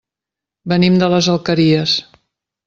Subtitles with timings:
[0.73, 1.95] Venim de les Alqueries.